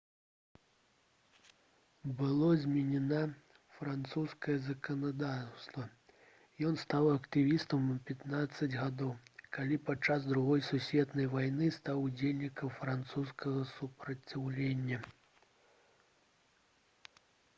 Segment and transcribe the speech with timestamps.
[2.19, 3.19] было зменена
[3.79, 5.83] французскае заканадаўства
[6.69, 9.11] ён стаў актывістам у 15 гадоў
[9.59, 15.01] калі падчас другой сусветнай вайны стаў удзельнікам французскага супраціўлення